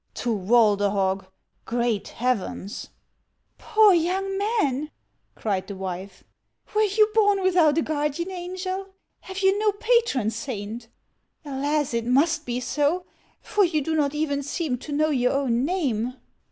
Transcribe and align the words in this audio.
To 0.15 0.33
Walderhog! 0.35 1.27
Great 1.65 2.07
Heavens!"" 2.07 2.89
Poor 3.59 3.93
young 3.93 4.35
man!" 4.35 4.89
cried 5.35 5.67
the 5.67 5.75
wife;" 5.75 6.23
were 6.73 6.81
you 6.81 7.11
born 7.13 7.43
without 7.43 7.77
a 7.77 7.83
guardian 7.83 8.31
angel? 8.31 8.95
Have 9.19 9.41
you 9.43 9.55
no 9.59 9.73
patron 9.73 10.31
saint? 10.31 10.87
Alas! 11.45 11.93
it 11.93 12.07
must 12.07 12.47
be 12.47 12.59
so; 12.59 13.05
for 13.41 13.63
you 13.63 13.79
do 13.83 13.93
not 13.95 14.15
even 14.15 14.41
seem 14.41 14.79
to 14.79 14.91
know 14.91 15.11
your 15.11 15.33
own 15.33 15.65
name." 15.65 16.15